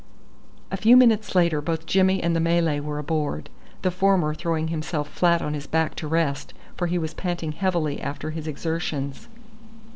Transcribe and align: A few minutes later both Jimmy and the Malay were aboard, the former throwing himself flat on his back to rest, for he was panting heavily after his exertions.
A 0.71 0.77
few 0.77 0.97
minutes 0.97 1.35
later 1.35 1.61
both 1.61 1.85
Jimmy 1.85 2.23
and 2.23 2.35
the 2.35 2.39
Malay 2.39 2.79
were 2.79 2.97
aboard, 2.97 3.51
the 3.83 3.91
former 3.91 4.33
throwing 4.33 4.69
himself 4.69 5.07
flat 5.07 5.43
on 5.43 5.53
his 5.53 5.67
back 5.67 5.93
to 5.97 6.07
rest, 6.07 6.55
for 6.75 6.87
he 6.87 6.97
was 6.97 7.13
panting 7.13 7.51
heavily 7.51 8.01
after 8.01 8.31
his 8.31 8.47
exertions. 8.47 9.27